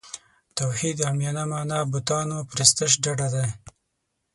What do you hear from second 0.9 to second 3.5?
عامیانه معنا بوتانو پرستش ډډه دی.